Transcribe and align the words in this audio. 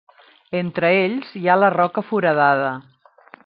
Entre 0.61 0.89
ells 1.01 1.35
hi 1.41 1.43
ha 1.51 1.59
la 1.65 1.71
Roca 1.77 2.05
Foradada. 2.09 2.73